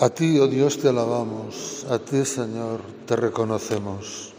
[0.00, 4.34] A ti, oh Dios, te alabamos, a ti, Señor, te reconocemos.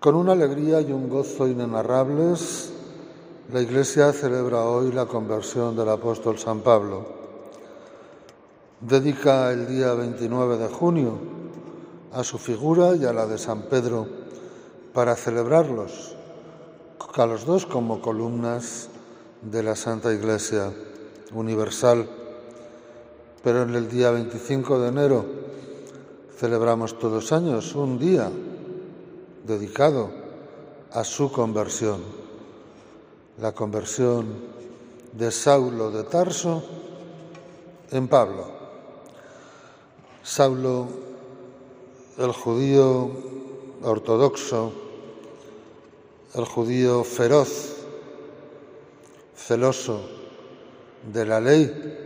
[0.00, 2.72] Con una alegría y un gozo inenarrables,
[3.50, 7.06] la Iglesia celebra hoy la conversión del apóstol San Pablo.
[8.82, 11.18] Dedica el día 29 de junio
[12.12, 14.06] a su figura y a la de San Pedro
[14.92, 16.16] para celebrarlos,
[17.22, 18.90] a los dos como columnas
[19.40, 20.70] de la Santa Iglesia
[21.32, 22.06] Universal
[23.46, 25.24] pero en el día 25 de enero
[26.36, 28.28] celebramos todos años un día
[29.46, 30.10] dedicado
[30.90, 32.00] a su conversión,
[33.38, 34.26] la conversión
[35.12, 36.60] de Saulo de Tarso
[37.92, 38.48] en Pablo.
[40.24, 40.88] Saulo,
[42.18, 43.12] el judío
[43.84, 44.72] ortodoxo,
[46.34, 47.76] el judío feroz,
[49.36, 50.00] celoso
[51.12, 52.05] de la ley,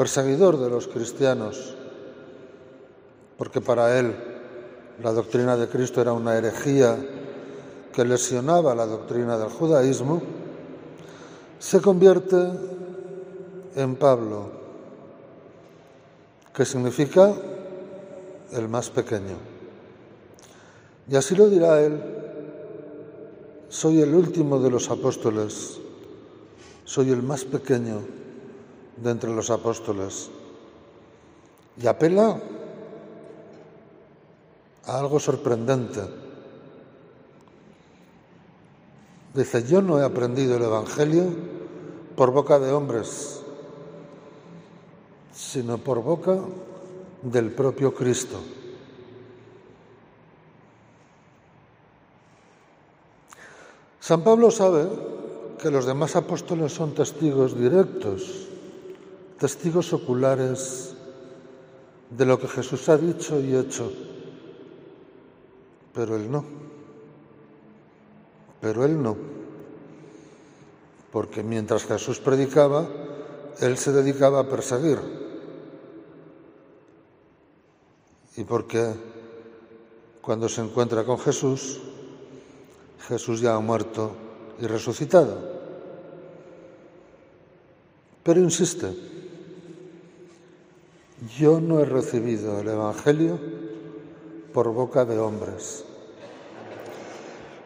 [0.00, 1.74] perseguidor de los cristianos,
[3.36, 4.16] porque para él
[5.02, 6.96] la doctrina de Cristo era una herejía
[7.92, 10.22] que lesionaba la doctrina del judaísmo,
[11.58, 12.50] se convierte
[13.76, 14.50] en Pablo,
[16.54, 17.34] que significa
[18.52, 19.36] el más pequeño.
[21.10, 22.00] Y así lo dirá él,
[23.68, 25.78] soy el último de los apóstoles,
[26.86, 28.19] soy el más pequeño
[28.96, 30.30] de entre los apóstoles
[31.80, 32.40] y apela
[34.84, 36.00] a algo sorprendente.
[39.34, 41.24] Dice, yo no he aprendido el Evangelio
[42.16, 43.42] por boca de hombres,
[45.32, 46.38] sino por boca
[47.22, 48.40] del propio Cristo.
[54.00, 54.88] San Pablo sabe
[55.62, 58.48] que los demás apóstoles son testigos directos
[59.40, 60.92] testigos oculares
[62.10, 63.90] de lo que Jesús ha dicho y hecho,
[65.94, 66.44] pero él no.
[68.60, 69.16] Pero él no.
[71.10, 72.86] Porque mientras Jesús predicaba,
[73.60, 74.98] él se dedicaba a perseguir.
[78.36, 78.92] Y porque
[80.20, 81.80] cuando se encuentra con Jesús,
[83.08, 84.12] Jesús ya ha muerto
[84.60, 85.58] y resucitado.
[88.22, 89.09] Pero insiste,
[91.38, 93.38] yo no he recibido el Evangelio
[94.52, 95.84] por boca de hombres.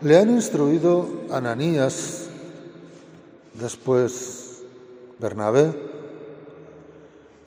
[0.00, 2.28] Le han instruido Ananías,
[3.54, 4.62] después
[5.18, 5.72] Bernabé.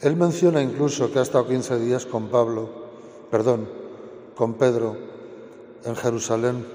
[0.01, 2.69] Él menciona incluso que ha estado 15 días con Pablo,
[3.29, 3.69] perdón,
[4.35, 4.97] con Pedro
[5.83, 6.65] en Jerusalén.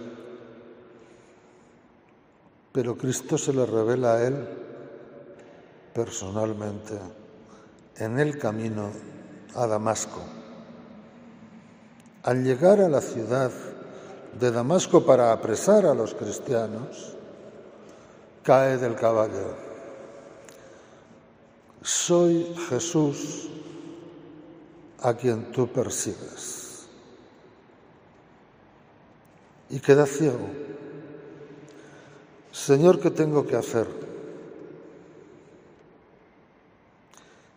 [2.72, 4.48] Pero Cristo se le revela a él
[5.94, 6.94] personalmente
[7.96, 8.90] en el camino
[9.54, 10.20] a Damasco.
[12.22, 13.50] Al llegar a la ciudad
[14.38, 17.14] de Damasco para apresar a los cristianos,
[18.42, 19.54] cae del caballo.
[21.82, 23.48] Soy Jesús
[25.00, 26.86] a quien tú persigues.
[29.68, 30.48] Y queda ciego.
[32.52, 34.11] Señor, ¿qué tengo que hacer?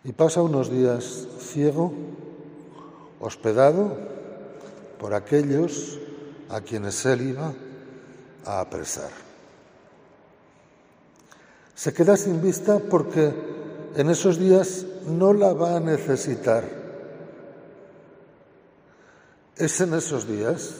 [0.06, 1.92] Y pasa unos días ciego,
[3.18, 3.96] hospedado
[5.00, 5.98] por aquellos
[6.48, 7.52] a quienes él iba
[8.44, 9.10] a apresar.
[11.74, 13.34] Se queda sin vista porque
[13.96, 16.64] en esos días no la va a necesitar.
[19.56, 20.70] Es en esos días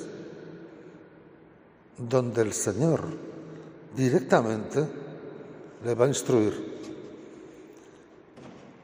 [1.99, 3.01] donde el Señor
[3.97, 4.87] directamente
[5.85, 6.76] le va a instruir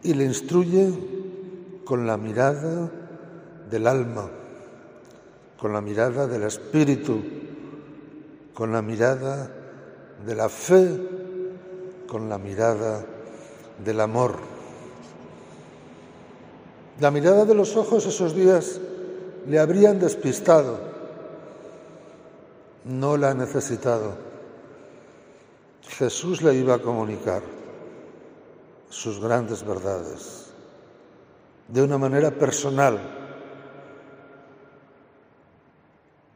[0.02, 0.92] y le instruye
[1.84, 2.90] con la mirada
[3.70, 4.28] del alma,
[5.58, 7.20] con la mirada del espíritu,
[8.54, 9.50] con la mirada
[10.26, 10.88] de la fe,
[12.08, 13.04] con la mirada
[13.84, 14.36] del amor.
[17.00, 18.80] La mirada de los ojos esos días
[19.48, 20.78] le habrían despistado,
[22.84, 24.32] no la ha necesitado.
[25.88, 27.61] Jesús le iba a comunicar
[28.92, 30.50] sus grandes verdades
[31.66, 33.00] de una manera personal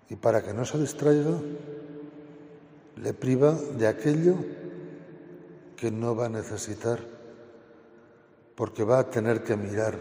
[0.08, 1.38] y para que no se distraiga
[2.97, 4.37] le priva de aquello
[5.76, 6.99] que no va a necesitar
[8.55, 10.00] porque va a tener que mirar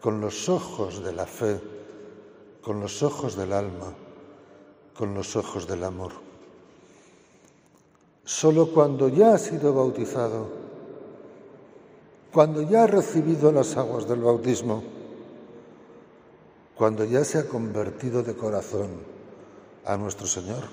[0.00, 1.60] con los ojos de la fe,
[2.62, 3.92] con los ojos del alma,
[4.96, 6.12] con los ojos del amor.
[8.22, 10.65] Solo cuando ya ha sido bautizado
[12.32, 14.82] cuando ya ha recibido las aguas del bautismo,
[16.76, 18.88] cuando ya se ha convertido de corazón
[19.84, 20.64] a nuestro Señor,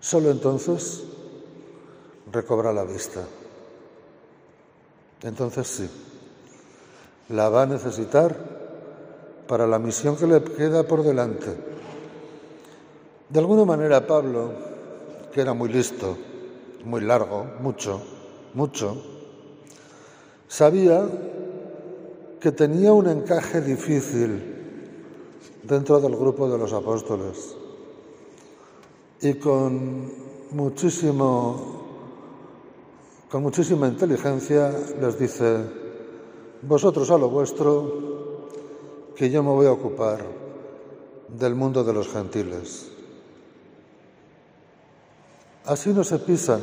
[0.00, 1.04] solo entonces
[2.32, 3.24] recobra la vista.
[5.22, 5.90] Entonces sí,
[7.28, 8.36] la va a necesitar
[9.46, 11.54] para la misión que le queda por delante.
[13.28, 14.52] De alguna manera Pablo,
[15.32, 16.16] que era muy listo,
[16.84, 18.00] muy largo, mucho,
[18.54, 19.17] mucho,
[20.48, 21.06] sabía
[22.40, 24.56] que tenía un encaje difícil
[25.62, 27.56] dentro del grupo de los apóstoles.
[29.20, 30.10] Y con
[30.50, 31.76] muchísimo
[33.30, 35.64] con muchísima inteligencia les dice
[36.62, 38.48] vosotros a lo vuestro
[39.14, 40.24] que yo me voy a ocupar
[41.28, 42.90] del mundo de los gentiles
[45.66, 46.62] así no se pisan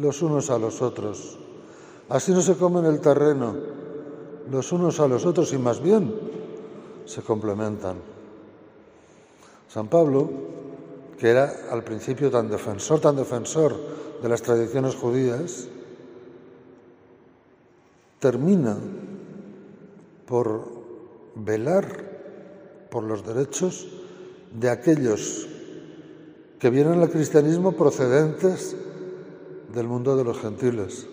[0.00, 1.38] los unos a los otros
[2.08, 3.78] así no se comen el terreno
[4.50, 6.14] los unos a los otros y más bien
[7.04, 7.96] se complementan.
[9.68, 10.28] San Pablo,
[11.18, 13.76] que era al principio tan defensor, tan defensor
[14.22, 15.68] de las tradiciones judías,
[18.18, 18.76] termina
[20.26, 20.64] por
[21.34, 23.86] velar por los derechos
[24.52, 25.46] de aquellos
[26.58, 28.74] que vienen al cristianismo procedentes
[29.72, 31.06] del mundo de los gentiles.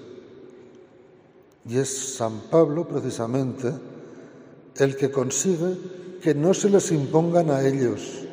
[1.67, 3.73] Y es San Pablo, precisamente,
[4.77, 5.77] el que consigue
[6.21, 8.25] que no se les impongan a ellos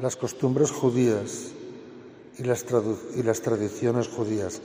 [0.00, 1.52] las costumbres judías
[2.38, 4.60] y las, tradiciones judías.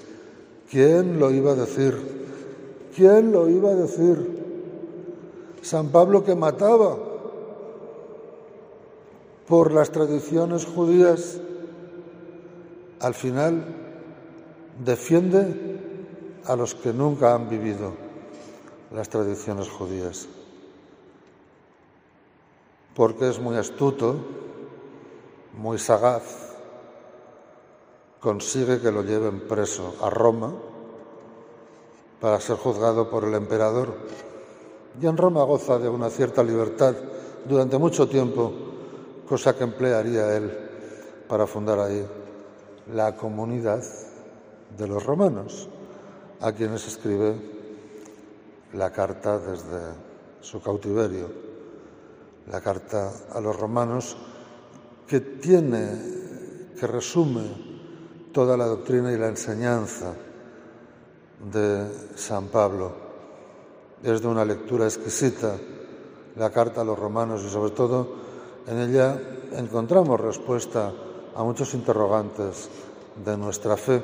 [0.70, 1.96] ¿Quién lo iba a decir?
[2.96, 4.42] ¿Quién lo iba a decir?
[5.62, 6.98] San Pablo que mataba
[9.48, 11.40] por las tradiciones judías,
[13.00, 13.66] al final
[14.84, 15.71] defiende
[16.46, 17.94] a los que nunca han vivido
[18.92, 20.28] las tradiciones judías
[22.96, 24.16] porque es muy astuto,
[25.58, 26.56] muy sagaz,
[28.20, 30.54] consigue que lo lleven preso a Roma
[32.20, 33.96] para ser juzgado por el emperador.
[35.02, 36.96] Y en Roma goza de una cierta libertad
[37.46, 38.52] durante mucho tiempo,
[39.28, 40.56] cosa que emplearía él
[41.28, 42.06] para fundar ahí
[42.94, 43.84] la comunidad
[44.78, 45.70] de los romanos,
[46.42, 47.36] a quienes escribe
[48.74, 49.94] la carta desde
[50.42, 51.52] su cautiverio
[52.50, 54.18] la carta a los romanos,
[55.08, 57.44] que tiene, que resume
[58.32, 60.14] toda la doctrina y la enseñanza
[61.52, 62.92] de San Pablo.
[64.04, 65.58] Es de una lectura exquisita
[66.36, 68.16] la carta a los romanos y sobre todo
[68.66, 69.20] en ella
[69.52, 70.92] encontramos respuesta
[71.36, 72.70] a muchos interrogantes
[73.24, 74.04] de nuestra fe,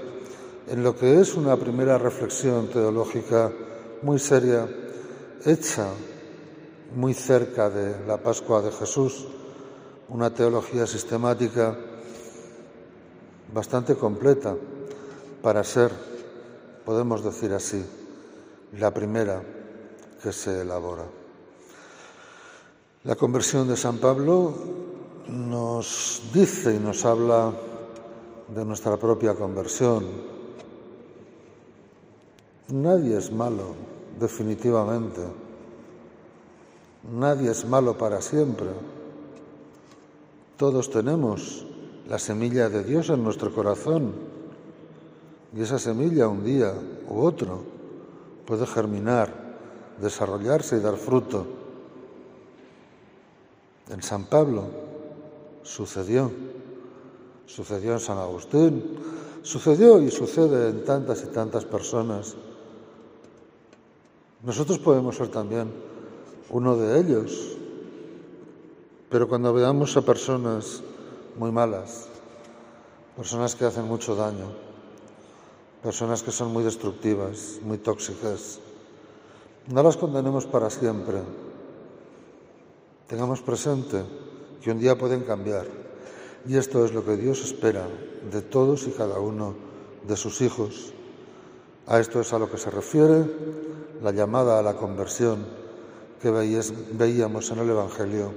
[0.67, 3.51] en lo que es una primera reflexión teológica
[4.01, 4.67] muy seria,
[5.45, 5.87] hecha
[6.95, 9.25] muy cerca de la Pascua de Jesús,
[10.09, 11.77] una teología sistemática
[13.53, 14.55] bastante completa
[15.41, 15.91] para ser,
[16.85, 17.83] podemos decir así,
[18.77, 19.41] la primera
[20.21, 21.05] que se elabora.
[23.03, 24.53] La conversión de San Pablo
[25.29, 27.53] nos dice y nos habla
[28.49, 30.36] de nuestra propia conversión.
[32.69, 33.75] Nadie es malo,
[34.19, 35.21] definitivamente.
[37.13, 38.67] Nadie es malo para siempre.
[40.57, 41.65] Todos tenemos
[42.09, 44.11] la semilla de Dios en nuestro corazón
[45.55, 46.73] y esa semilla un día
[47.09, 47.63] u otro
[48.45, 49.31] puede germinar,
[50.01, 51.47] desarrollarse y dar fruto.
[53.89, 54.65] En San Pablo
[55.63, 56.29] sucedió,
[57.45, 58.83] sucedió en San Agustín,
[59.41, 62.35] sucedió y sucede en tantas y tantas personas.
[64.43, 65.71] Nosotros podemos ser también
[66.49, 67.57] uno de ellos.
[69.09, 70.83] Pero cuando veamos a personas
[71.37, 72.07] muy malas,
[73.15, 74.51] personas que hacen mucho daño,
[75.81, 78.59] personas que son muy destructivas, muy tóxicas,
[79.67, 81.21] no las condenemos para siempre.
[83.07, 84.03] Tengamos presente
[84.61, 85.65] que un día pueden cambiar.
[86.45, 87.87] Y esto es lo que Dios espera
[88.31, 89.55] de todos y cada uno
[90.05, 90.93] de sus hijos.
[91.87, 93.25] A esto es a lo que se refiere
[94.01, 95.45] la llamada a la conversión
[96.21, 98.31] que veíamos en el Evangelio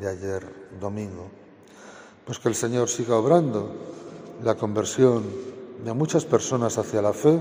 [0.00, 0.42] de ayer
[0.80, 1.28] domingo.
[2.24, 3.70] Pues que el Señor siga obrando
[4.42, 5.24] la conversión
[5.84, 7.40] de muchas personas hacia la fe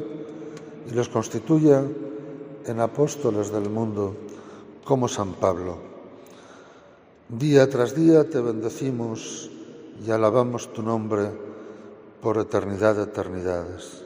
[0.89, 1.83] y los constituya
[2.65, 4.15] en apóstoles del mundo
[4.83, 5.77] como San Pablo.
[7.27, 9.49] Día tras día te bendecimos
[10.05, 11.31] y alabamos tu nombre
[12.21, 14.04] por eternidad de eternidades.